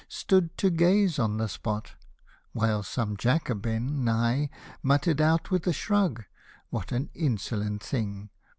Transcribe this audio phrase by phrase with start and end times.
[0.09, 1.91] Stood to gaze on the spot—
[2.53, 4.49] while some Jacobin, nigh,
[4.81, 6.23] Muttered out with a shrug
[6.71, 8.31] (what an insolent thing